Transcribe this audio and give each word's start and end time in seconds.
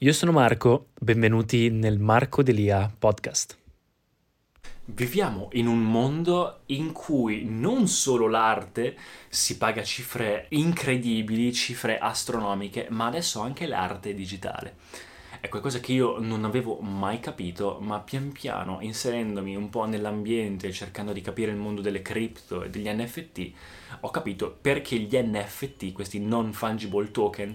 Io 0.00 0.12
sono 0.12 0.30
Marco, 0.30 0.90
benvenuti 0.96 1.70
nel 1.70 1.98
Marco 1.98 2.44
Delia 2.44 2.88
podcast. 2.96 3.58
Viviamo 4.84 5.48
in 5.54 5.66
un 5.66 5.82
mondo 5.82 6.60
in 6.66 6.92
cui 6.92 7.44
non 7.44 7.88
solo 7.88 8.28
l'arte 8.28 8.96
si 9.28 9.56
paga 9.56 9.82
cifre 9.82 10.46
incredibili, 10.50 11.52
cifre 11.52 11.98
astronomiche, 11.98 12.86
ma 12.90 13.06
adesso 13.06 13.40
anche 13.40 13.66
l'arte 13.66 14.14
digitale. 14.14 14.76
È 15.40 15.48
qualcosa 15.48 15.78
che 15.78 15.92
io 15.92 16.18
non 16.18 16.44
avevo 16.44 16.80
mai 16.80 17.20
capito, 17.20 17.78
ma 17.80 18.00
pian 18.00 18.32
piano, 18.32 18.78
inserendomi 18.80 19.54
un 19.54 19.70
po' 19.70 19.84
nell'ambiente, 19.84 20.72
cercando 20.72 21.12
di 21.12 21.20
capire 21.20 21.52
il 21.52 21.56
mondo 21.56 21.80
delle 21.80 22.02
cripto 22.02 22.64
e 22.64 22.70
degli 22.70 22.88
NFT, 22.88 23.52
ho 24.00 24.10
capito 24.10 24.58
perché 24.60 24.96
gli 24.96 25.16
NFT, 25.16 25.92
questi 25.92 26.18
non 26.18 26.52
fungible 26.52 27.12
token, 27.12 27.50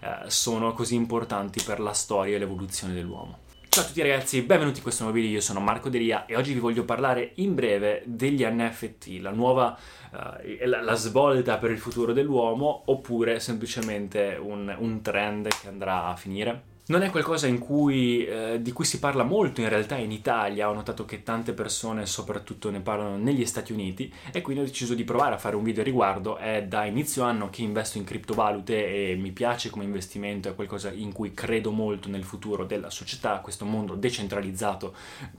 eh, 0.00 0.28
sono 0.28 0.72
così 0.72 0.96
importanti 0.96 1.62
per 1.64 1.78
la 1.78 1.92
storia 1.92 2.34
e 2.34 2.38
l'evoluzione 2.40 2.92
dell'uomo. 2.92 3.38
Ciao 3.68 3.84
a 3.84 3.86
tutti 3.86 4.02
ragazzi, 4.02 4.42
benvenuti 4.42 4.78
in 4.78 4.82
questo 4.82 5.04
nuovo 5.04 5.18
video, 5.18 5.36
io 5.36 5.40
sono 5.40 5.60
Marco 5.60 5.88
Deria 5.88 6.26
e 6.26 6.34
oggi 6.34 6.52
vi 6.52 6.58
voglio 6.58 6.84
parlare 6.84 7.34
in 7.36 7.54
breve 7.54 8.02
degli 8.04 8.44
NFT, 8.44 9.18
la 9.20 9.30
nuova, 9.30 9.78
uh, 10.10 10.66
la, 10.66 10.82
la, 10.82 10.94
svolta 10.94 11.58
per 11.58 11.70
il 11.70 11.78
futuro 11.78 12.12
dell'uomo 12.12 12.82
oppure 12.86 13.38
semplicemente 13.38 14.36
un, 14.40 14.74
un 14.76 15.02
trend 15.02 15.46
che 15.46 15.68
andrà 15.68 16.06
a 16.06 16.16
finire. 16.16 16.76
Non 16.88 17.02
è 17.02 17.10
qualcosa 17.10 17.46
cui, 17.58 18.24
eh, 18.24 18.62
di 18.62 18.72
cui 18.72 18.86
si 18.86 18.98
parla 18.98 19.22
molto 19.22 19.60
in 19.60 19.68
realtà 19.68 19.96
in 19.96 20.10
Italia, 20.10 20.70
ho 20.70 20.72
notato 20.72 21.04
che 21.04 21.22
tante 21.22 21.52
persone 21.52 22.06
soprattutto 22.06 22.70
ne 22.70 22.80
parlano 22.80 23.18
negli 23.18 23.44
Stati 23.44 23.74
Uniti 23.74 24.10
e 24.32 24.40
quindi 24.40 24.62
ho 24.62 24.66
deciso 24.66 24.94
di 24.94 25.04
provare 25.04 25.34
a 25.34 25.38
fare 25.38 25.54
un 25.54 25.64
video 25.64 25.82
a 25.82 25.84
riguardo, 25.84 26.38
è 26.38 26.64
da 26.64 26.86
inizio 26.86 27.24
anno 27.24 27.50
che 27.50 27.60
investo 27.60 27.98
in 27.98 28.04
criptovalute 28.04 29.10
e 29.10 29.16
mi 29.16 29.32
piace 29.32 29.68
come 29.68 29.84
investimento, 29.84 30.48
è 30.48 30.54
qualcosa 30.54 30.90
in 30.90 31.12
cui 31.12 31.34
credo 31.34 31.72
molto 31.72 32.08
nel 32.08 32.24
futuro 32.24 32.64
della 32.64 32.88
società, 32.88 33.40
questo 33.40 33.66
mondo 33.66 33.94
decentralizzato, 33.94 34.94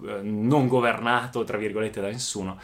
eh, 0.05 0.19
non 0.21 0.67
governato 0.67 1.43
tra 1.45 1.57
virgolette 1.57 1.99
da 1.99 2.09
nessuno 2.09 2.59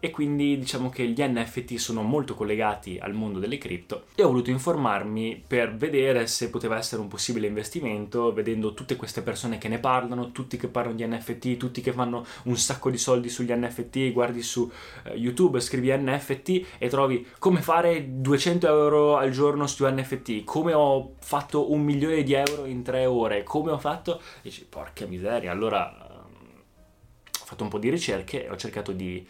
e 0.00 0.10
quindi 0.10 0.56
diciamo 0.58 0.90
che 0.90 1.06
gli 1.08 1.20
NFT 1.20 1.74
sono 1.74 2.02
molto 2.02 2.34
collegati 2.34 2.98
al 3.00 3.14
mondo 3.14 3.40
delle 3.40 3.58
cripto 3.58 4.04
e 4.14 4.22
ho 4.22 4.28
voluto 4.28 4.50
informarmi 4.50 5.42
per 5.44 5.74
vedere 5.74 6.26
se 6.28 6.50
poteva 6.50 6.76
essere 6.76 7.00
un 7.02 7.08
possibile 7.08 7.48
investimento, 7.48 8.32
vedendo 8.32 8.74
tutte 8.74 8.96
queste 8.96 9.22
persone 9.22 9.58
che 9.58 9.68
ne 9.68 9.78
parlano, 9.78 10.30
tutti 10.30 10.56
che 10.56 10.68
parlano 10.68 10.96
di 10.96 11.06
NFT, 11.06 11.56
tutti 11.56 11.80
che 11.80 11.92
fanno 11.92 12.24
un 12.44 12.56
sacco 12.56 12.90
di 12.90 12.98
soldi 12.98 13.28
sugli 13.28 13.52
NFT, 13.52 14.12
guardi 14.12 14.42
su 14.42 14.62
uh, 14.62 15.14
YouTube, 15.14 15.60
scrivi 15.60 15.92
NFT 15.92 16.66
e 16.78 16.88
trovi 16.88 17.26
come 17.38 17.60
fare 17.60 18.20
200 18.20 18.66
euro 18.66 19.16
al 19.16 19.30
giorno 19.30 19.66
su 19.66 19.84
NFT, 19.84 20.44
come 20.44 20.74
ho 20.74 21.14
fatto 21.18 21.72
un 21.72 21.82
milione 21.82 22.22
di 22.22 22.34
euro 22.34 22.66
in 22.66 22.82
tre 22.82 23.06
ore, 23.06 23.42
come 23.42 23.72
ho 23.72 23.78
fatto... 23.78 24.20
Dici, 24.42 24.64
porca 24.64 25.06
miseria, 25.06 25.50
allora 25.50 25.92
um, 25.98 26.60
ho 27.40 27.44
fatto 27.44 27.64
un 27.64 27.68
po' 27.68 27.78
di 27.78 27.90
ricerche 27.90 28.44
e 28.44 28.50
ho 28.50 28.56
cercato 28.56 28.92
di 28.92 29.26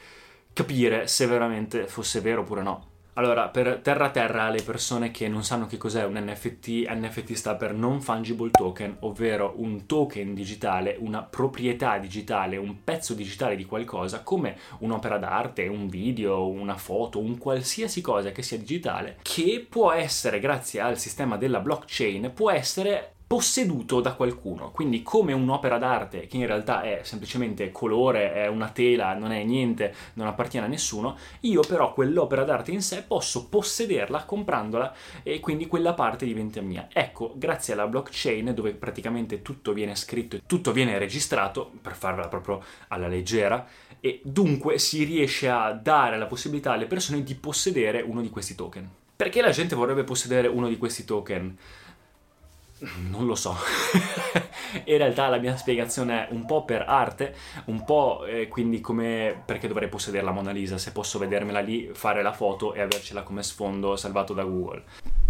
capire 0.59 1.07
se 1.07 1.25
veramente 1.27 1.87
fosse 1.87 2.21
vero 2.21 2.41
oppure 2.41 2.63
no. 2.63 2.87
Allora, 3.13 3.47
per 3.47 3.79
terra 3.81 4.11
terra, 4.11 4.49
le 4.49 4.63
persone 4.63 5.13
che 5.13 5.29
non 5.29 5.45
sanno 5.45 5.67
che 5.67 5.77
cos'è 5.77 6.05
un 6.05 6.19
NFT, 6.19 6.89
NFT 6.89 7.33
sta 7.35 7.55
per 7.55 7.73
non 7.75 8.01
fungible 8.01 8.51
token, 8.51 8.97
ovvero 9.01 9.55
un 9.59 9.87
token 9.87 10.35
digitale, 10.35 10.97
una 10.99 11.23
proprietà 11.23 11.99
digitale, 11.99 12.57
un 12.57 12.83
pezzo 12.83 13.15
digitale 13.15 13.55
di 13.55 13.67
qualcosa, 13.67 14.25
come 14.25 14.57
un'opera 14.79 15.19
d'arte, 15.19 15.69
un 15.69 15.89
video, 15.89 16.49
una 16.49 16.77
foto, 16.77 17.21
un 17.21 17.39
qualsiasi 17.39 18.01
cosa 18.01 18.33
che 18.33 18.43
sia 18.43 18.59
digitale, 18.59 19.19
che 19.23 19.65
può 19.69 19.93
essere, 19.93 20.41
grazie 20.41 20.81
al 20.81 20.99
sistema 20.99 21.37
della 21.37 21.61
blockchain, 21.61 22.33
può 22.35 22.51
essere 22.51 23.13
posseduto 23.29 24.01
da 24.01 24.15
qualcuno, 24.15 24.71
quindi 24.71 25.03
come 25.03 25.35
un'opera 25.35 25.77
d'arte 25.77 26.27
che 26.27 26.39
in 26.39 26.47
realtà 26.47 26.81
è 26.81 27.01
semplicemente 27.05 27.71
colore, 27.71 28.33
è 28.33 28.47
una 28.47 28.71
tela, 28.71 29.13
non 29.13 29.33
è 29.33 29.45
niente, 29.45 29.95
non 30.15 30.27
appartiene 30.27 30.65
a 30.65 30.69
nessuno, 30.69 31.15
io 31.41 31.61
però 31.61 31.93
quell'opera 31.93 32.45
d'arte 32.45 32.71
in 32.71 32.81
sé 32.81 33.03
posso 33.03 33.47
possederla 33.49 34.25
comprandola 34.25 34.95
e 35.23 35.41
quindi 35.41 35.67
quella 35.67 35.93
parte 35.93 36.25
diventa 36.25 36.63
mia. 36.63 36.89
Ecco, 36.91 37.35
grazie 37.37 37.75
alla 37.75 37.87
blockchain 37.87 38.55
dove 38.55 38.73
praticamente 38.73 39.43
tutto 39.43 39.75
viene 39.75 39.95
scritto 39.95 40.37
e 40.37 40.43
tutto 40.47 40.73
viene 40.73 40.97
registrato 40.97 41.71
per 41.83 41.95
farla 41.95 42.29
proprio 42.29 42.63
alla 42.89 43.09
leggera 43.09 43.67
e 44.01 44.23
dunque 44.25 44.79
si 44.79 45.05
riesce 45.05 45.51
a 45.51 45.73
dare 45.73 46.17
la 46.17 46.27
possibilità 46.27 46.73
alle 46.73 46.87
persone 46.87 47.23
di 47.23 47.35
possedere 47.35 48.01
uno 48.01 48.23
di 48.23 48.31
questi 48.31 48.55
token. 48.55 48.89
Perché 49.15 49.43
la 49.43 49.51
gente 49.51 49.75
vorrebbe 49.75 50.05
possedere 50.05 50.49
uno 50.49 50.69
di 50.69 50.79
questi 50.79 51.05
token? 51.05 51.57
Non 53.11 53.27
lo 53.27 53.35
so. 53.35 53.57
in 54.85 54.97
realtà 54.97 55.29
la 55.29 55.39
mia 55.39 55.57
spiegazione 55.57 56.29
è 56.29 56.33
un 56.33 56.45
po' 56.45 56.65
per 56.65 56.85
arte, 56.87 57.35
un 57.67 57.85
po' 57.85 58.25
eh, 58.25 58.49
quindi 58.49 58.81
come 58.81 59.43
perché 59.45 59.69
dovrei 59.69 59.89
possedere 59.89 60.25
la 60.25 60.31
Mona 60.31 60.53
Lisa 60.53 60.79
se 60.79 60.93
posso 60.93 61.19
vedermela 61.19 61.61
lì, 61.61 61.91
fare 61.93 62.23
la 62.23 62.33
foto 62.33 62.75
e 62.75 62.81
avercela 62.81 63.23
come 63.23 63.43
sfondo 63.43 63.97
salvato 63.97 64.35
da 64.35 64.45
Google 64.45 64.85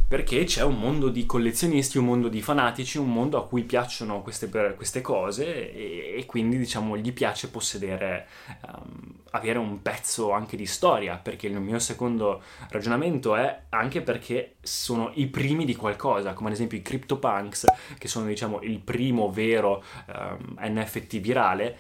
perché 0.09 0.45
c'è 0.45 0.63
un 0.63 0.79
mondo 0.79 1.11
di 1.11 1.27
collezionisti, 1.27 1.99
un 1.99 2.07
mondo 2.07 2.29
di 2.29 2.41
fanatici, 2.41 2.97
un 2.97 3.13
mondo 3.13 3.37
a 3.37 3.47
cui 3.47 3.65
piacciono 3.65 4.23
queste, 4.23 4.49
queste 4.75 5.03
cose 5.03 5.71
e, 5.71 6.15
e, 6.17 6.25
quindi 6.25 6.57
diciamo 6.57 6.97
gli 6.97 7.13
piace 7.13 7.51
possedere, 7.51 8.27
um, 8.67 9.13
avere 9.33 9.59
un 9.59 9.83
pezzo 9.83 10.33
anche 10.33 10.57
di 10.57 10.65
storia, 10.65 11.17
perché 11.17 11.47
il 11.47 11.61
mio 11.61 11.79
secondo 11.79 12.41
ragionamento 12.71 13.37
è 13.37 13.65
anche 13.69 14.01
perché 14.01 14.57
sono 14.63 15.11
i 15.15 15.27
primi 15.27 15.67
di 15.67 15.77
qualcosa, 15.77 16.33
come 16.33 16.49
ad 16.49 16.55
esempio 16.55 16.79
i 16.79 16.83
CryptoPunks, 16.83 17.67
che 17.99 18.09
sono 18.09 18.25
diciamo 18.25 18.63
il 18.63 18.79
primo 18.79 19.31
vero 19.31 19.85
um, 20.07 20.57
NFT 20.59 21.19
virale, 21.19 21.77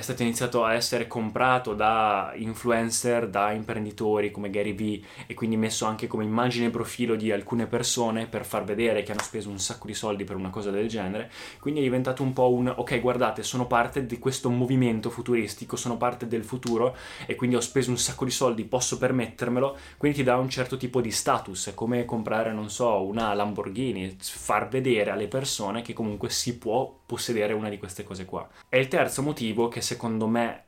è 0.00 0.02
stato 0.02 0.22
iniziato 0.22 0.64
a 0.64 0.72
essere 0.72 1.06
comprato 1.06 1.74
da 1.74 2.32
influencer, 2.34 3.28
da 3.28 3.52
imprenditori 3.52 4.30
come 4.30 4.48
Gary 4.48 4.74
Vee 4.74 5.02
e 5.26 5.34
quindi 5.34 5.58
messo 5.58 5.84
anche 5.84 6.06
come 6.06 6.24
immagine 6.24 6.66
e 6.66 6.70
profilo 6.70 7.16
di 7.16 7.30
alcune 7.30 7.66
persone 7.66 8.26
per 8.26 8.46
far 8.46 8.64
vedere 8.64 9.02
che 9.02 9.12
hanno 9.12 9.22
speso 9.22 9.50
un 9.50 9.58
sacco 9.58 9.86
di 9.86 9.92
soldi 9.92 10.24
per 10.24 10.36
una 10.36 10.48
cosa 10.48 10.70
del 10.70 10.88
genere. 10.88 11.30
Quindi 11.60 11.80
è 11.80 11.82
diventato 11.82 12.22
un 12.22 12.32
po' 12.32 12.50
un 12.50 12.72
ok, 12.74 12.98
guardate, 12.98 13.42
sono 13.42 13.66
parte 13.66 14.06
di 14.06 14.18
questo 14.18 14.48
movimento 14.48 15.10
futuristico, 15.10 15.76
sono 15.76 15.98
parte 15.98 16.26
del 16.26 16.44
futuro 16.44 16.96
e 17.26 17.34
quindi 17.34 17.56
ho 17.56 17.60
speso 17.60 17.90
un 17.90 17.98
sacco 17.98 18.24
di 18.24 18.30
soldi, 18.30 18.64
posso 18.64 18.96
permettermelo, 18.96 19.76
quindi 19.98 20.18
ti 20.18 20.24
dà 20.24 20.36
un 20.38 20.48
certo 20.48 20.78
tipo 20.78 21.02
di 21.02 21.10
status, 21.10 21.68
è 21.68 21.74
come 21.74 22.06
comprare, 22.06 22.54
non 22.54 22.70
so, 22.70 23.04
una 23.04 23.34
Lamborghini, 23.34 24.16
far 24.18 24.68
vedere 24.68 25.10
alle 25.10 25.28
persone 25.28 25.82
che 25.82 25.92
comunque 25.92 26.30
si 26.30 26.56
può 26.56 27.00
possedere 27.04 27.52
una 27.52 27.68
di 27.68 27.76
queste 27.76 28.02
cose 28.02 28.24
qua. 28.24 28.48
E 28.68 28.78
il 28.78 28.88
terzo 28.88 29.20
motivo 29.20 29.68
che 29.68 29.82
secondo 29.90 30.28
me 30.28 30.64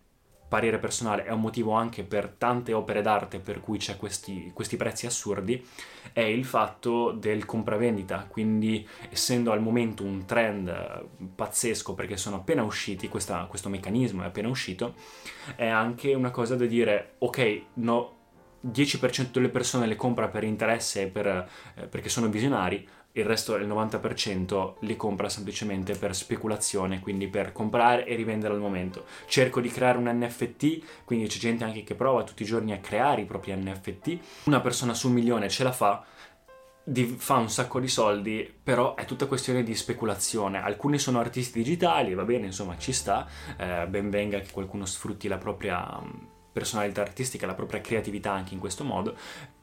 parere 0.49 0.79
personale 0.79 1.25
è 1.25 1.31
un 1.31 1.41
motivo 1.41 1.73
anche 1.73 2.03
per 2.03 2.35
tante 2.37 2.73
opere 2.73 3.03
d'arte 3.03 3.39
per 3.39 3.61
cui 3.61 3.79
c'è 3.79 3.97
questi, 3.97 4.51
questi, 4.53 4.77
prezzi 4.77 5.07
assurdi, 5.07 5.65
è 6.13 6.21
il 6.21 6.45
fatto 6.45 7.13
del 7.13 7.47
compravendita, 7.47 8.27
quindi 8.29 8.87
essendo 9.09 9.53
al 9.53 9.63
momento 9.63 10.03
un 10.03 10.27
trend 10.27 11.07
pazzesco 11.37 11.95
perché 11.95 12.17
sono 12.17 12.37
appena 12.37 12.65
usciti, 12.65 13.09
questa, 13.09 13.47
questo 13.49 13.69
meccanismo 13.69 14.25
è 14.25 14.27
appena 14.27 14.49
uscito, 14.49 14.95
è 15.55 15.69
anche 15.69 16.13
una 16.15 16.31
cosa 16.31 16.57
da 16.57 16.67
dire, 16.67 17.15
ok, 17.19 17.63
no, 17.75 18.17
10% 18.67 19.31
delle 19.31 19.49
persone 19.49 19.87
le 19.87 19.97
compra 19.97 20.29
per 20.29 20.45
interesse 20.45 21.07
per, 21.07 21.49
eh, 21.77 21.87
perché 21.87 22.09
sono 22.09 22.29
visionari, 22.29 22.87
il 23.13 23.25
resto 23.25 23.57
del 23.57 23.69
90% 23.69 24.75
li 24.81 24.97
compra 24.97 25.29
semplicemente 25.29 25.95
per 25.95 26.15
speculazione, 26.15 27.01
quindi 27.01 27.29
per 27.29 27.53
comprare 27.53 28.07
e 28.07 28.15
rivendere 28.15 28.55
al 28.55 28.61
momento. 28.61 29.05
Cerco 29.27 29.61
di 29.61 29.69
creare 29.69 29.99
un 29.99 30.09
NFT, 30.11 31.05
quindi 31.05 31.27
c'è 31.27 31.39
gente 31.39 31.65
anche 31.65 31.85
che 31.85 31.95
prova 31.95 32.25
tutti 32.25 32.43
i 32.43 32.47
giorni 32.47 32.73
a 32.73 32.79
creare 32.79 33.23
i 33.23 33.27
propri 33.27 33.55
NFT. 33.55 34.19
Una 34.45 34.61
persona 34.61 34.95
su 34.95 35.09
un 35.09 35.15
milione 35.15 35.49
ce 35.49 35.63
la 35.63 35.73
fa, 35.73 36.05
fa 37.17 37.37
un 37.37 37.51
sacco 37.51 37.79
di 37.79 37.89
soldi, 37.89 38.53
però 38.63 38.95
è 38.95 39.05
tutta 39.05 39.27
questione 39.27 39.63
di 39.63 39.75
speculazione. 39.75 40.63
Alcuni 40.63 40.99
sono 40.99 41.21
artisti 41.21 41.59
digitali, 41.63 42.15
va 42.15 42.25
bene, 42.25 42.47
insomma, 42.47 42.77
ci 42.79 42.93
sta, 42.93 43.29
eh, 43.57 43.87
ben 43.89 44.11
venga 44.11 44.41
che 44.41 44.51
qualcuno 44.51 44.87
sfrutti 44.87 45.29
la 45.29 45.39
propria 45.39 46.01
personalità 46.53 47.01
artistica, 47.01 47.47
la 47.47 47.55
propria 47.55 47.81
creatività 47.81 48.33
anche 48.33 48.55
in 48.55 48.61
questo 48.61 48.85
modo, 48.85 49.17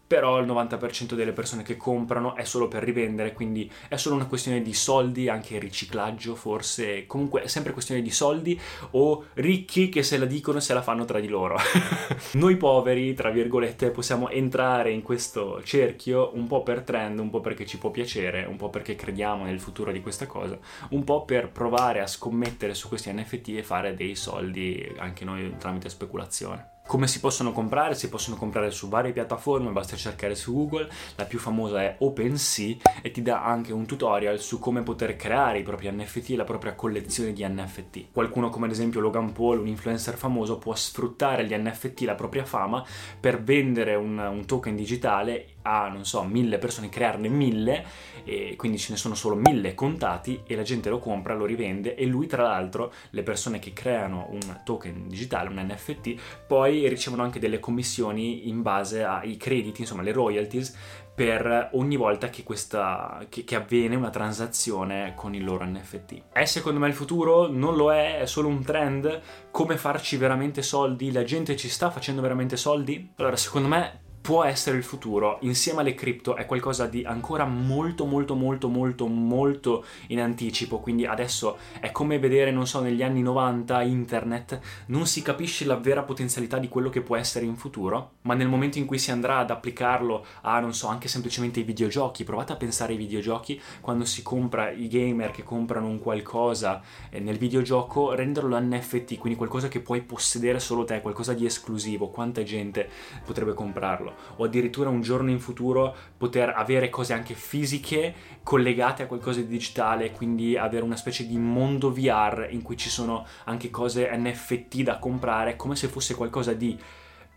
però 0.09 0.39
il 0.39 0.47
90% 0.47 1.13
delle 1.13 1.33
persone 1.33 1.61
che 1.61 1.77
comprano 1.77 2.35
è 2.35 2.43
solo 2.43 2.67
per 2.67 2.81
rivendere, 2.81 3.31
quindi 3.31 3.71
è 3.87 3.95
solo 3.95 4.15
una 4.15 4.25
questione 4.25 4.63
di 4.63 4.73
soldi, 4.73 5.29
anche 5.29 5.59
riciclaggio 5.59 6.33
forse, 6.33 7.05
comunque 7.05 7.43
è 7.43 7.47
sempre 7.47 7.73
questione 7.73 8.01
di 8.01 8.09
soldi 8.09 8.59
o 8.91 9.25
ricchi 9.35 9.87
che 9.89 10.01
se 10.01 10.17
la 10.17 10.25
dicono 10.25 10.59
se 10.59 10.73
la 10.73 10.81
fanno 10.81 11.05
tra 11.05 11.19
di 11.19 11.27
loro. 11.27 11.57
Noi 12.33 12.57
poveri, 12.57 13.13
tra 13.13 13.29
virgolette, 13.29 13.91
possiamo 13.91 14.29
entrare 14.29 14.89
in 14.89 15.03
questo 15.03 15.61
cerchio 15.61 16.31
un 16.33 16.47
po' 16.47 16.63
per 16.63 16.81
trend, 16.81 17.19
un 17.19 17.29
po' 17.29 17.39
perché 17.39 17.67
ci 17.67 17.77
può 17.77 17.91
piacere, 17.91 18.45
un 18.45 18.57
po' 18.57 18.71
perché 18.71 18.95
crediamo 18.95 19.43
nel 19.43 19.59
futuro 19.59 19.91
di 19.91 20.01
questa 20.01 20.25
cosa, 20.25 20.57
un 20.89 21.03
po' 21.03 21.23
per 21.23 21.51
provare 21.51 22.01
a 22.01 22.07
scommettere 22.07 22.73
su 22.73 22.87
questi 22.87 23.13
NFT 23.13 23.49
e 23.49 23.63
fare 23.63 23.93
dei 23.93 24.15
soldi 24.15 24.91
anche 24.97 25.23
noi 25.23 25.53
tramite 25.59 25.87
speculazione. 25.87 26.77
Come 26.89 27.05
si 27.05 27.19
possono 27.19 27.51
comprare? 27.51 27.93
Si 27.93 28.09
possono 28.09 28.35
comprare 28.35 28.71
su 28.71 28.89
varie 28.89 29.11
piattaforme, 29.11 29.69
basta 29.69 29.95
cercare 29.95 30.33
su 30.33 30.55
Google, 30.55 30.89
la 31.17 31.25
più 31.25 31.37
famosa 31.37 31.83
è 31.83 31.97
OpenSea 31.99 32.77
e 33.03 33.11
ti 33.11 33.21
dà 33.21 33.43
anche 33.45 33.71
un 33.71 33.85
tutorial 33.85 34.39
su 34.39 34.57
come 34.57 34.81
poter 34.81 35.15
creare 35.15 35.59
i 35.59 35.61
propri 35.61 35.91
NFT 35.91 36.31
e 36.31 36.35
la 36.35 36.45
propria 36.45 36.73
collezione 36.73 37.31
di 37.31 37.47
NFT. 37.47 38.05
Qualcuno 38.11 38.49
come 38.49 38.65
ad 38.65 38.71
esempio 38.71 39.01
Logan 39.01 39.33
Paul, 39.33 39.59
un 39.59 39.67
influencer 39.67 40.15
famoso, 40.15 40.57
può 40.57 40.73
sfruttare 40.73 41.45
gli 41.45 41.53
NFT, 41.55 42.01
la 42.05 42.15
propria 42.15 42.43
fama, 42.43 42.83
per 43.19 43.43
vendere 43.43 43.93
un, 43.93 44.17
un 44.17 44.45
token 44.47 44.75
digitale 44.75 45.57
a, 45.61 45.89
non 45.89 46.05
so, 46.05 46.23
mille 46.23 46.57
persone, 46.57 46.89
crearne 46.89 47.27
mille, 47.27 47.85
e 48.23 48.55
quindi 48.55 48.79
ce 48.79 48.91
ne 48.91 48.97
sono 48.97 49.13
solo 49.13 49.35
mille 49.35 49.75
contati 49.75 50.41
e 50.47 50.55
la 50.55 50.63
gente 50.63 50.89
lo 50.89 50.97
compra, 50.97 51.35
lo 51.35 51.45
rivende 51.45 51.95
e 51.95 52.05
lui 52.05 52.25
tra 52.25 52.43
l'altro, 52.43 52.91
le 53.11 53.21
persone 53.23 53.59
che 53.59 53.73
creano 53.73 54.27
un 54.31 54.61
token 54.63 55.07
digitale, 55.07 55.49
un 55.49 55.63
NFT, 55.63 56.15
poi 56.47 56.78
ricevono 56.87 57.23
anche 57.23 57.39
delle 57.39 57.59
commissioni 57.59 58.47
in 58.47 58.61
base 58.61 59.03
ai 59.03 59.35
crediti, 59.37 59.81
insomma 59.81 60.03
le 60.03 60.11
royalties, 60.11 60.75
per 61.13 61.71
ogni 61.73 61.97
volta 61.97 62.29
che, 62.29 62.43
questa, 62.43 63.25
che, 63.27 63.43
che, 63.43 63.55
avviene 63.55 63.95
una 63.95 64.09
transazione 64.09 65.13
con 65.15 65.35
il 65.35 65.43
loro 65.43 65.65
NFT. 65.65 66.21
È 66.31 66.45
secondo 66.45 66.79
me 66.79 66.87
il 66.87 66.93
futuro? 66.93 67.47
Non 67.47 67.75
lo 67.75 67.91
è, 67.91 68.19
è 68.19 68.25
solo 68.25 68.47
un 68.47 68.63
trend? 68.63 69.21
Come 69.51 69.75
farci 69.75 70.15
veramente 70.15 70.61
soldi? 70.61 71.11
La 71.11 71.23
gente 71.23 71.57
ci 71.57 71.67
sta 71.67 71.89
facendo 71.89 72.21
veramente 72.21 72.55
soldi? 72.55 73.11
Allora, 73.17 73.35
secondo 73.35 73.67
me 73.67 74.07
può 74.29 74.43
essere 74.43 74.77
il 74.77 74.83
futuro 74.83 75.39
insieme 75.41 75.79
alle 75.79 75.95
cripto 75.95 76.35
è 76.35 76.45
qualcosa 76.45 76.85
di 76.85 77.03
ancora 77.03 77.45
molto 77.45 78.05
molto 78.05 78.35
molto 78.35 78.69
molto 78.69 79.07
molto 79.07 79.85
in 80.09 80.21
anticipo. 80.21 80.79
Quindi 80.79 81.07
adesso 81.07 81.57
è 81.79 81.91
come 81.91 82.19
vedere 82.19 82.51
non 82.51 82.67
so 82.67 82.79
negli 82.79 83.01
anni 83.01 83.23
90 83.23 83.81
internet 83.81 84.59
non 84.89 85.07
si 85.07 85.23
capisce 85.23 85.65
la 85.65 85.77
vera 85.77 86.03
potenzialità 86.03 86.59
di 86.59 86.67
quello 86.67 86.91
che 86.91 87.01
può 87.01 87.15
essere 87.15 87.45
in 87.45 87.55
futuro 87.55 88.17
ma 88.21 88.35
nel 88.35 88.47
momento 88.47 88.77
in 88.77 88.85
cui 88.85 88.99
si 88.99 89.09
andrà 89.09 89.39
ad 89.39 89.49
applicarlo 89.49 90.23
a 90.41 90.59
non 90.59 90.75
so 90.75 90.85
anche 90.85 91.07
semplicemente 91.07 91.61
i 91.61 91.63
videogiochi 91.63 92.23
provate 92.23 92.53
a 92.53 92.55
pensare 92.55 92.91
ai 92.91 92.99
videogiochi. 92.99 93.59
Quando 93.81 94.05
si 94.05 94.21
compra 94.21 94.69
i 94.69 94.87
gamer 94.87 95.31
che 95.31 95.41
comprano 95.41 95.87
un 95.87 95.97
qualcosa 95.97 96.83
eh, 97.09 97.19
nel 97.19 97.39
videogioco 97.39 98.13
renderlo 98.13 98.59
NFT 98.59 99.17
quindi 99.17 99.39
qualcosa 99.39 99.69
che 99.69 99.79
puoi 99.79 100.03
possedere 100.03 100.59
solo 100.59 100.83
te 100.83 101.01
qualcosa 101.01 101.33
di 101.33 101.47
esclusivo 101.47 102.09
quanta 102.09 102.43
gente 102.43 102.87
potrebbe 103.25 103.55
comprarlo 103.55 104.18
o 104.37 104.43
addirittura 104.43 104.89
un 104.89 105.01
giorno 105.01 105.29
in 105.29 105.39
futuro 105.39 105.95
poter 106.17 106.53
avere 106.55 106.89
cose 106.89 107.13
anche 107.13 107.33
fisiche 107.33 108.13
collegate 108.43 109.03
a 109.03 109.07
qualcosa 109.07 109.39
di 109.39 109.47
digitale, 109.47 110.11
quindi 110.11 110.57
avere 110.57 110.83
una 110.83 110.95
specie 110.95 111.25
di 111.25 111.37
mondo 111.37 111.91
VR 111.91 112.47
in 112.49 112.61
cui 112.61 112.77
ci 112.77 112.89
sono 112.89 113.25
anche 113.45 113.69
cose 113.69 114.09
NFT 114.15 114.81
da 114.81 114.99
comprare 114.99 115.55
come 115.55 115.75
se 115.75 115.87
fosse 115.87 116.15
qualcosa 116.15 116.53
di 116.53 116.77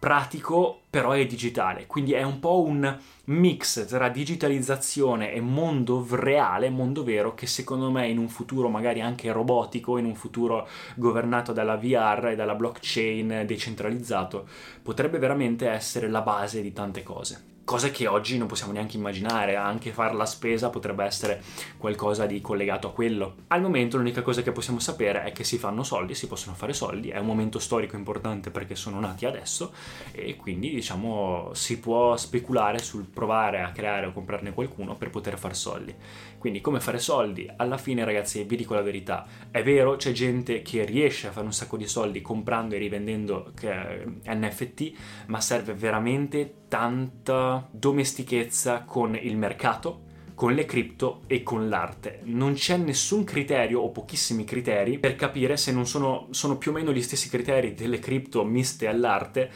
pratico 0.02 0.80
però 0.90 1.12
è 1.12 1.24
digitale, 1.26 1.86
quindi 1.86 2.12
è 2.12 2.24
un 2.24 2.40
po' 2.40 2.60
un 2.60 2.98
mix 3.26 3.86
tra 3.86 4.08
digitalizzazione 4.08 5.32
e 5.32 5.40
mondo 5.40 6.04
reale, 6.10 6.70
mondo 6.70 7.04
vero, 7.04 7.34
che 7.34 7.46
secondo 7.46 7.88
me 7.88 8.08
in 8.08 8.18
un 8.18 8.28
futuro 8.28 8.68
magari 8.68 9.00
anche 9.00 9.30
robotico, 9.30 9.98
in 9.98 10.04
un 10.04 10.16
futuro 10.16 10.66
governato 10.96 11.52
dalla 11.52 11.76
VR 11.76 12.30
e 12.32 12.34
dalla 12.34 12.56
blockchain 12.56 13.44
decentralizzato, 13.46 14.48
potrebbe 14.82 15.18
veramente 15.18 15.68
essere 15.68 16.08
la 16.08 16.22
base 16.22 16.62
di 16.62 16.72
tante 16.72 17.04
cose 17.04 17.51
cose 17.72 17.90
che 17.90 18.06
oggi 18.06 18.36
non 18.36 18.48
possiamo 18.48 18.74
neanche 18.74 18.98
immaginare, 18.98 19.56
anche 19.56 19.92
fare 19.92 20.12
la 20.12 20.26
spesa 20.26 20.68
potrebbe 20.68 21.04
essere 21.04 21.42
qualcosa 21.78 22.26
di 22.26 22.42
collegato 22.42 22.88
a 22.88 22.92
quello. 22.92 23.36
Al 23.46 23.62
momento 23.62 23.96
l'unica 23.96 24.20
cosa 24.20 24.42
che 24.42 24.52
possiamo 24.52 24.78
sapere 24.78 25.22
è 25.24 25.32
che 25.32 25.42
si 25.42 25.56
fanno 25.56 25.82
soldi, 25.82 26.14
si 26.14 26.26
possono 26.26 26.54
fare 26.54 26.74
soldi, 26.74 27.08
è 27.08 27.16
un 27.16 27.24
momento 27.24 27.58
storico 27.58 27.96
importante 27.96 28.50
perché 28.50 28.74
sono 28.74 29.00
nati 29.00 29.24
adesso 29.24 29.72
e 30.10 30.36
quindi 30.36 30.68
diciamo 30.68 31.52
si 31.54 31.78
può 31.78 32.14
speculare 32.18 32.78
sul 32.78 33.06
provare 33.06 33.62
a 33.62 33.70
creare 33.70 34.04
o 34.04 34.12
comprarne 34.12 34.52
qualcuno 34.52 34.94
per 34.94 35.08
poter 35.08 35.38
fare 35.38 35.54
soldi. 35.54 35.94
Quindi 36.36 36.60
come 36.60 36.78
fare 36.78 36.98
soldi? 36.98 37.48
Alla 37.56 37.78
fine 37.78 38.04
ragazzi 38.04 38.42
vi 38.42 38.56
dico 38.56 38.74
la 38.74 38.82
verità, 38.82 39.24
è 39.50 39.62
vero 39.62 39.96
c'è 39.96 40.12
gente 40.12 40.60
che 40.60 40.84
riesce 40.84 41.28
a 41.28 41.30
fare 41.30 41.46
un 41.46 41.54
sacco 41.54 41.78
di 41.78 41.86
soldi 41.86 42.20
comprando 42.20 42.74
e 42.74 42.78
rivendendo 42.78 43.52
NFT, 44.26 44.92
ma 45.28 45.40
serve 45.40 45.72
veramente 45.72 46.56
tanta 46.68 47.61
domestichezza 47.70 48.82
con 48.82 49.14
il 49.14 49.36
mercato, 49.36 50.10
con 50.34 50.54
le 50.54 50.64
cripto 50.64 51.22
e 51.26 51.42
con 51.42 51.68
l'arte. 51.68 52.20
Non 52.24 52.54
c'è 52.54 52.76
nessun 52.76 53.24
criterio 53.24 53.80
o 53.80 53.90
pochissimi 53.90 54.44
criteri 54.44 54.98
per 54.98 55.14
capire 55.14 55.56
se 55.56 55.72
non 55.72 55.86
sono, 55.86 56.28
sono 56.30 56.56
più 56.56 56.70
o 56.70 56.74
meno 56.74 56.92
gli 56.92 57.02
stessi 57.02 57.28
criteri 57.28 57.74
delle 57.74 57.98
cripto 57.98 58.44
miste 58.44 58.88
all'arte 58.88 59.50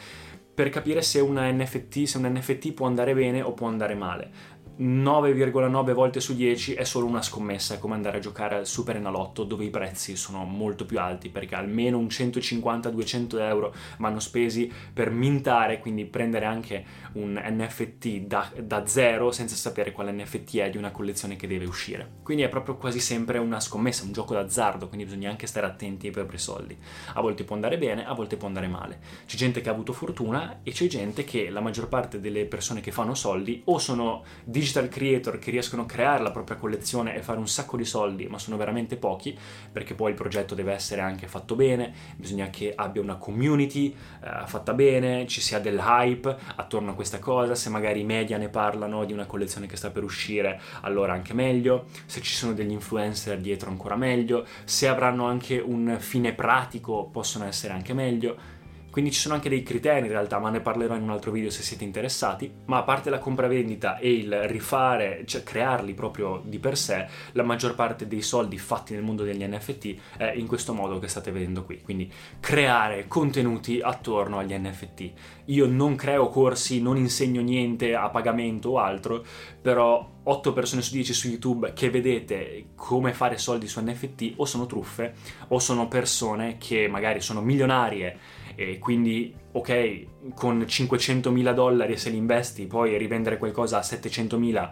per 0.57 0.69
capire 0.69 1.03
se 1.03 1.21
NFT, 1.21 2.03
se 2.03 2.17
un 2.17 2.31
NFT 2.33 2.73
può 2.73 2.87
andare 2.87 3.13
bene 3.13 3.43
o 3.43 3.53
può 3.53 3.67
andare 3.67 3.93
male. 3.93 4.31
9,9 4.79 5.93
volte 5.93 6.19
su 6.19 6.35
10 6.35 6.75
è 6.75 6.83
solo 6.83 7.07
una 7.07 7.23
scommessa, 7.23 7.73
è 7.73 7.79
come 7.79 7.95
andare 7.95 8.17
a 8.17 8.19
giocare 8.19 8.57
al 8.57 8.67
Super 8.67 8.97
Enalotto 8.97 9.43
dove 9.43 9.65
i 9.65 9.71
prezzi 9.71 10.15
sono 10.15 10.43
molto 10.43 10.85
più 10.85 10.99
alti 10.99 11.29
perché 11.29 11.55
almeno 11.55 11.97
un 11.97 12.05
150-200 12.05 13.39
euro 13.39 13.73
vanno 13.97 14.19
spesi 14.19 14.71
per 14.93 15.09
mintare, 15.09 15.79
quindi 15.79 16.05
prendere 16.05 16.45
anche 16.45 16.85
un 17.13 17.41
NFT 17.43 18.19
da, 18.19 18.51
da 18.61 18.85
zero 18.85 19.31
senza 19.31 19.55
sapere 19.55 19.91
quale 19.91 20.11
NFT 20.11 20.57
è 20.57 20.69
di 20.69 20.77
una 20.77 20.91
collezione 20.91 21.37
che 21.37 21.47
deve 21.47 21.65
uscire. 21.65 22.17
Quindi 22.21 22.43
è 22.43 22.49
proprio 22.49 22.77
quasi 22.77 22.99
sempre 22.99 23.39
una 23.39 23.59
scommessa, 23.59 24.03
un 24.03 24.11
gioco 24.11 24.35
d'azzardo, 24.35 24.89
quindi 24.89 25.05
bisogna 25.05 25.31
anche 25.31 25.47
stare 25.47 25.65
attenti 25.65 26.05
ai 26.05 26.13
propri 26.13 26.37
soldi. 26.37 26.77
A 27.13 27.21
volte 27.21 27.43
può 27.45 27.55
andare 27.55 27.79
bene, 27.79 28.05
a 28.05 28.13
volte 28.13 28.37
può 28.37 28.47
andare 28.47 28.67
male. 28.67 28.99
C'è 29.25 29.37
gente 29.37 29.59
che 29.59 29.69
ha 29.69 29.71
avuto 29.71 29.91
fortuna 29.91 30.59
e 30.61 30.71
c'è 30.71 30.85
gente 30.85 31.23
che 31.23 31.49
la 31.49 31.61
maggior 31.61 31.87
parte 31.87 32.19
delle 32.19 32.45
persone 32.45 32.79
che 32.79 32.91
fanno 32.91 33.15
soldi 33.15 33.63
o 33.65 33.79
sono 33.79 34.23
digitali 34.43 34.65
digital 34.67 34.89
creator 34.89 35.39
che 35.39 35.49
riescono 35.49 35.83
a 35.83 35.85
creare 35.85 36.21
la 36.21 36.31
propria 36.31 36.57
collezione 36.57 37.15
e 37.15 37.21
fare 37.21 37.39
un 37.39 37.47
sacco 37.47 37.77
di 37.77 37.85
soldi, 37.85 38.27
ma 38.27 38.37
sono 38.37 38.57
veramente 38.57 38.97
pochi, 38.97 39.37
perché 39.71 39.93
poi 39.93 40.11
il 40.11 40.15
progetto 40.17 40.55
deve 40.55 40.73
essere 40.73 41.01
anche 41.01 41.27
fatto 41.27 41.55
bene, 41.55 41.93
bisogna 42.17 42.49
che 42.49 42.73
abbia 42.75 43.01
una 43.01 43.15
community 43.15 43.95
eh, 44.21 44.45
fatta 44.45 44.73
bene, 44.73 45.25
ci 45.27 45.39
sia 45.39 45.59
del 45.59 45.81
hype 45.81 46.35
attorno 46.55 46.91
a 46.91 46.93
questa 46.93 47.19
cosa, 47.19 47.55
se 47.55 47.69
magari 47.69 48.01
i 48.01 48.03
media 48.03 48.37
ne 48.37 48.49
parlano 48.49 49.05
di 49.05 49.13
una 49.13 49.25
collezione 49.25 49.67
che 49.67 49.77
sta 49.77 49.89
per 49.89 50.03
uscire, 50.03 50.59
allora 50.81 51.13
anche 51.13 51.33
meglio, 51.33 51.85
se 52.05 52.21
ci 52.21 52.33
sono 52.33 52.53
degli 52.53 52.71
influencer 52.71 53.39
dietro 53.39 53.69
ancora 53.69 53.95
meglio, 53.95 54.45
se 54.65 54.87
avranno 54.87 55.25
anche 55.25 55.57
un 55.59 55.95
fine 55.99 56.33
pratico 56.33 57.05
possono 57.05 57.45
essere 57.45 57.73
anche 57.73 57.93
meglio 57.93 58.55
quindi 58.97 59.13
ci 59.13 59.21
sono 59.21 59.35
anche 59.35 59.49
dei 59.49 59.61
criteri 59.61 60.07
in 60.07 60.11
realtà, 60.11 60.39
ma 60.39 60.49
ne 60.49 60.59
parlerò 60.59 60.95
in 60.95 61.03
un 61.03 61.11
altro 61.11 61.29
video 61.29 61.51
se 61.51 61.61
siete 61.61 61.83
interessati. 61.83 62.51
Ma 62.65 62.77
a 62.77 62.81
parte 62.81 63.11
la 63.11 63.19
compravendita 63.19 63.99
e 63.99 64.11
il 64.11 64.47
rifare, 64.47 65.21
cioè 65.27 65.43
crearli 65.43 65.93
proprio 65.93 66.41
di 66.43 66.57
per 66.57 66.75
sé, 66.75 67.05
la 67.33 67.43
maggior 67.43 67.75
parte 67.75 68.07
dei 68.07 68.23
soldi 68.23 68.57
fatti 68.57 68.93
nel 68.93 69.03
mondo 69.03 69.21
degli 69.21 69.45
NFT 69.45 69.95
è 70.17 70.33
in 70.35 70.47
questo 70.47 70.73
modo 70.73 70.97
che 70.97 71.07
state 71.09 71.29
vedendo 71.29 71.63
qui. 71.63 71.79
Quindi 71.83 72.11
creare 72.39 73.05
contenuti 73.07 73.81
attorno 73.81 74.39
agli 74.39 74.57
NFT. 74.57 75.11
Io 75.45 75.67
non 75.67 75.95
creo 75.95 76.29
corsi, 76.29 76.81
non 76.81 76.97
insegno 76.97 77.41
niente 77.41 77.93
a 77.93 78.09
pagamento 78.09 78.69
o 78.69 78.77
altro, 78.79 79.23
però 79.61 80.15
8 80.23 80.53
persone 80.53 80.81
su 80.81 80.93
10 80.93 81.13
su 81.13 81.27
YouTube 81.27 81.71
che 81.73 81.91
vedete 81.91 82.69
come 82.75 83.13
fare 83.13 83.37
soldi 83.37 83.67
su 83.67 83.79
NFT 83.79 84.33
o 84.37 84.45
sono 84.45 84.65
truffe 84.65 85.13
o 85.49 85.59
sono 85.59 85.87
persone 85.87 86.57
che 86.57 86.87
magari 86.89 87.21
sono 87.21 87.41
milionarie 87.41 88.17
e 88.59 88.79
quindi 88.79 89.31
ok 89.51 90.33
con 90.33 90.61
500.000 90.61 91.53
dollari 91.53 91.95
se 91.95 92.09
li 92.09 92.17
investi 92.17 92.65
poi 92.65 92.97
rivendere 92.97 93.37
qualcosa 93.37 93.77
a 93.77 93.81
700.000 93.81 94.69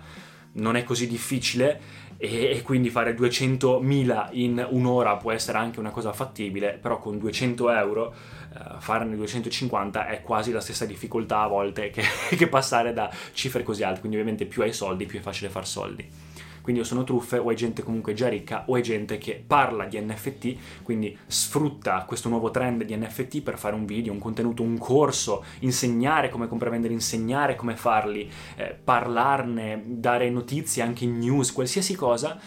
non 0.53 0.75
è 0.75 0.83
così 0.83 1.07
difficile. 1.07 2.03
E, 2.17 2.49
e, 2.49 2.61
quindi 2.61 2.89
fare 2.89 3.13
200.000 3.13 4.29
in 4.31 4.65
un'ora 4.69 5.17
può 5.17 5.33
essere 5.33 5.57
anche 5.57 5.81
una 5.81 5.89
cosa 5.89 6.13
fattibile 6.13 6.79
però 6.81 6.97
con 6.97 7.19
200 7.19 7.69
euro 7.71 8.15
eh, 8.53 8.79
farne 8.79 9.17
250 9.17 10.07
è 10.07 10.21
quasi 10.21 10.53
la 10.53 10.61
stessa 10.61 10.85
difficoltà 10.85 11.41
a 11.41 11.47
volte 11.47 11.89
che, 11.89 12.03
che 12.35 12.47
passare 12.47 12.93
da 12.93 13.11
cifre 13.33 13.63
così 13.63 13.83
alte. 13.83 13.99
Quindi 13.99 14.17
ovviamente 14.17 14.45
più 14.45 14.61
hai 14.61 14.73
soldi 14.73 15.05
più 15.05 15.19
è 15.19 15.21
facile 15.21 15.49
far 15.49 15.67
soldi 15.67 16.24
Quindi 16.65 16.81
o 16.81 16.83
sono 16.83 17.03
truffe 17.03 17.37
o 17.37 17.51
è 17.51 17.53
gente 17.53 17.83
comunque 17.83 18.15
già 18.15 18.27
ricca 18.27 18.63
o 18.65 18.75
è 18.75 18.81
gente 18.81 19.19
che 19.19 19.43
parla 19.45 19.85
di 19.85 20.01
NFT, 20.01 20.81
quindi 20.81 21.15
sfrutta 21.27 22.05
questo 22.07 22.27
nuovo 22.27 22.49
trend 22.49 22.83
di 22.85 22.97
NFT 22.97 23.43
per 23.43 23.59
fare 23.59 23.75
un 23.75 23.85
video, 23.85 24.11
un 24.11 24.17
contenuto, 24.17 24.63
un 24.63 24.79
corso, 24.79 25.43
insegnare 25.59 26.29
come 26.29 26.47
compravendere, 26.47 26.91
insegnare 26.91 27.55
come 27.55 27.75
farli, 27.75 28.27
eh, 28.55 28.75
parlarne, 28.83 29.83
dare 29.85 30.31
notizie 30.31 30.81
anche 30.81 31.03
in 31.03 31.19
news, 31.19 31.51
qualsiasi 31.51 31.93
cosa 31.93 32.39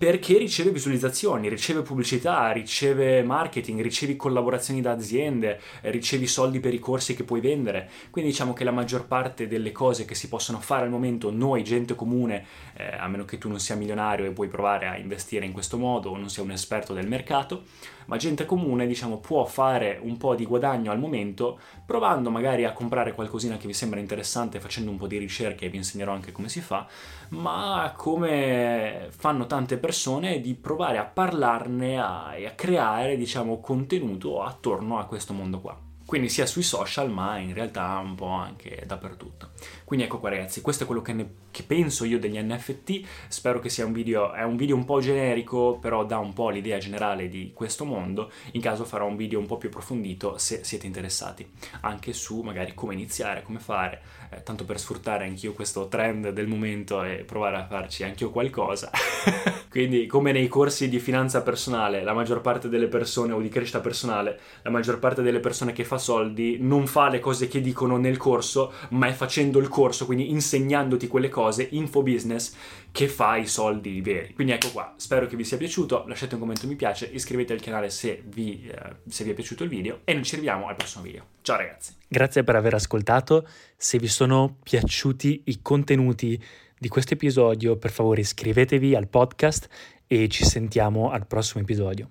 perché 0.00 0.38
riceve 0.38 0.70
visualizzazioni, 0.70 1.50
riceve 1.50 1.82
pubblicità, 1.82 2.50
riceve 2.52 3.22
marketing, 3.22 3.82
ricevi 3.82 4.16
collaborazioni 4.16 4.80
da 4.80 4.92
aziende, 4.92 5.60
ricevi 5.82 6.26
soldi 6.26 6.58
per 6.58 6.72
i 6.72 6.78
corsi 6.78 7.14
che 7.14 7.22
puoi 7.22 7.42
vendere. 7.42 7.90
Quindi 8.08 8.30
diciamo 8.30 8.54
che 8.54 8.64
la 8.64 8.70
maggior 8.70 9.06
parte 9.06 9.46
delle 9.46 9.72
cose 9.72 10.06
che 10.06 10.14
si 10.14 10.28
possono 10.28 10.58
fare 10.58 10.84
al 10.84 10.90
momento, 10.90 11.30
noi 11.30 11.62
gente 11.64 11.94
comune, 11.94 12.46
eh, 12.78 12.96
a 12.96 13.08
meno 13.08 13.26
che 13.26 13.36
tu 13.36 13.50
non 13.50 13.60
sia 13.60 13.76
milionario 13.76 14.24
e 14.24 14.30
puoi 14.30 14.48
provare 14.48 14.86
a 14.86 14.96
investire 14.96 15.44
in 15.44 15.52
questo 15.52 15.76
modo 15.76 16.08
o 16.08 16.16
non 16.16 16.30
sia 16.30 16.42
un 16.42 16.52
esperto 16.52 16.94
del 16.94 17.06
mercato, 17.06 17.64
ma 18.06 18.16
gente 18.16 18.46
comune 18.46 18.86
diciamo 18.86 19.18
può 19.18 19.44
fare 19.44 20.00
un 20.02 20.16
po' 20.16 20.34
di 20.34 20.46
guadagno 20.46 20.90
al 20.90 20.98
momento 20.98 21.60
provando 21.84 22.30
magari 22.30 22.64
a 22.64 22.72
comprare 22.72 23.12
qualcosina 23.12 23.58
che 23.58 23.66
vi 23.66 23.72
sembra 23.72 24.00
interessante 24.00 24.58
facendo 24.60 24.90
un 24.90 24.96
po' 24.96 25.06
di 25.06 25.18
ricerche 25.18 25.66
e 25.66 25.68
vi 25.68 25.76
insegnerò 25.76 26.12
anche 26.12 26.32
come 26.32 26.48
si 26.48 26.60
fa, 26.60 26.88
ma 27.28 27.92
come 27.96 29.10
fanno 29.10 29.46
tante 29.46 29.76
persone 29.76 29.88
persone 29.90 30.40
di 30.40 30.54
provare 30.54 30.98
a 30.98 31.04
parlarne 31.04 31.98
a, 31.98 32.36
e 32.36 32.46
a 32.46 32.52
creare, 32.52 33.16
diciamo, 33.16 33.58
contenuto 33.58 34.40
attorno 34.40 35.00
a 35.00 35.04
questo 35.04 35.32
mondo 35.32 35.60
qua. 35.60 35.76
Quindi 36.06 36.28
sia 36.28 36.46
sui 36.46 36.62
social, 36.62 37.10
ma 37.10 37.38
in 37.38 37.54
realtà 37.54 37.98
un 37.98 38.14
po' 38.14 38.28
anche 38.28 38.84
dappertutto. 38.86 39.50
Quindi 39.84 40.06
ecco 40.06 40.18
qua 40.20 40.30
ragazzi, 40.30 40.60
questo 40.60 40.84
è 40.84 40.86
quello 40.86 41.02
che, 41.02 41.12
ne, 41.12 41.28
che 41.50 41.64
penso 41.64 42.04
io 42.04 42.20
degli 42.20 42.38
NFT, 42.38 43.00
spero 43.26 43.58
che 43.58 43.68
sia 43.68 43.84
un 43.84 43.92
video, 43.92 44.30
un 44.32 44.56
video 44.56 44.76
un 44.76 44.84
po' 44.84 45.00
generico, 45.00 45.78
però 45.80 46.04
dà 46.04 46.18
un 46.18 46.32
po' 46.32 46.50
l'idea 46.50 46.78
generale 46.78 47.28
di 47.28 47.52
questo 47.52 47.84
mondo, 47.84 48.30
in 48.52 48.60
caso 48.60 48.84
farò 48.84 49.06
un 49.06 49.16
video 49.16 49.40
un 49.40 49.46
po' 49.46 49.56
più 49.56 49.68
approfondito 49.70 50.38
se 50.38 50.62
siete 50.62 50.86
interessati, 50.86 51.48
anche 51.80 52.12
su 52.12 52.40
magari 52.42 52.74
come 52.74 52.94
iniziare, 52.94 53.42
come 53.42 53.58
fare, 53.58 54.02
eh, 54.30 54.42
tanto 54.42 54.64
per 54.64 54.78
sfruttare 54.78 55.24
anch'io 55.24 55.52
questo 55.52 55.88
trend 55.88 56.30
del 56.30 56.46
momento 56.46 57.02
e 57.02 57.24
provare 57.26 57.56
a 57.56 57.66
farci 57.66 58.04
anch'io 58.04 58.30
qualcosa. 58.30 58.90
Quindi 59.68 60.06
come 60.06 60.32
nei 60.32 60.48
corsi 60.48 60.88
di 60.88 60.98
finanza 60.98 61.42
personale, 61.42 62.02
la 62.02 62.12
maggior 62.12 62.40
parte 62.40 62.68
delle 62.68 62.88
persone 62.88 63.32
o 63.32 63.40
di 63.40 63.48
crescita 63.48 63.80
personale, 63.80 64.38
la 64.62 64.70
maggior 64.70 64.98
parte 64.98 65.22
delle 65.22 65.40
persone 65.40 65.72
che 65.72 65.84
fa 65.84 65.98
soldi 65.98 66.58
non 66.60 66.86
fa 66.86 67.08
le 67.08 67.20
cose 67.20 67.48
che 67.48 67.60
dicono 67.60 67.96
nel 67.96 68.16
corso, 68.16 68.72
ma 68.90 69.06
è 69.06 69.12
facendo 69.12 69.58
il 69.58 69.68
corso 69.68 70.06
quindi 70.06 70.30
insegnandoti 70.30 71.06
quelle 71.06 71.28
cose, 71.28 71.68
info 71.70 72.02
business, 72.02 72.54
che 72.92 73.08
fa 73.08 73.36
i 73.36 73.46
soldi 73.46 74.00
veri. 74.00 74.34
Quindi 74.34 74.52
ecco 74.52 74.70
qua, 74.70 74.94
spero 74.96 75.26
che 75.26 75.36
vi 75.36 75.44
sia 75.44 75.56
piaciuto, 75.56 76.04
lasciate 76.06 76.34
un 76.34 76.40
commento 76.40 76.66
mi 76.66 76.76
piace, 76.76 77.06
iscrivetevi 77.06 77.58
al 77.58 77.64
canale 77.64 77.90
se 77.90 78.22
vi, 78.26 78.68
eh, 78.68 78.96
se 79.08 79.24
vi 79.24 79.30
è 79.30 79.34
piaciuto 79.34 79.64
il 79.64 79.68
video 79.68 80.00
e 80.04 80.14
noi 80.14 80.24
ci 80.24 80.36
vediamo 80.36 80.68
al 80.68 80.76
prossimo 80.76 81.04
video. 81.04 81.24
Ciao 81.42 81.56
ragazzi! 81.56 81.99
Grazie 82.12 82.42
per 82.42 82.56
aver 82.56 82.74
ascoltato, 82.74 83.46
se 83.76 83.96
vi 83.98 84.08
sono 84.08 84.56
piaciuti 84.64 85.42
i 85.44 85.62
contenuti 85.62 86.42
di 86.76 86.88
questo 86.88 87.14
episodio, 87.14 87.76
per 87.76 87.92
favore 87.92 88.22
iscrivetevi 88.22 88.96
al 88.96 89.06
podcast 89.06 89.68
e 90.08 90.26
ci 90.28 90.44
sentiamo 90.44 91.12
al 91.12 91.28
prossimo 91.28 91.62
episodio. 91.62 92.10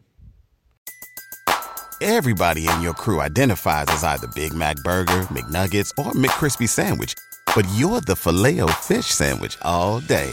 Everybody 2.00 2.62
in 2.62 2.80
your 2.80 2.96
crew 2.96 3.20
identifies 3.22 3.88
as 3.88 4.04
either 4.04 4.30
Big 4.34 4.54
Mac 4.54 4.80
Burger, 4.84 5.28
McNuggets, 5.34 5.92
or 5.98 6.14
McCrispy 6.14 6.66
Sandwich. 6.66 7.12
But 7.54 7.66
you're 7.76 8.00
the 8.00 8.16
filet 8.16 8.62
fish 8.80 9.08
Sandwich 9.08 9.58
all 9.64 10.00
day. 10.00 10.32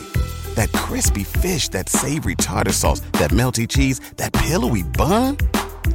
That 0.54 0.70
crispy 0.75 1.25
fish, 1.25 1.70
that 1.70 1.88
savory 1.88 2.37
tartar 2.37 2.73
sauce, 2.73 3.00
that 3.18 3.32
melty 3.32 3.66
cheese, 3.66 3.99
that 4.14 4.32
pillowy 4.32 4.85
bun. 4.85 5.38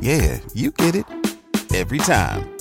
Yeah, 0.02 0.42
you 0.54 0.72
get 0.72 0.94
it. 0.94 1.06
Every 1.74 2.00
time. 2.00 2.61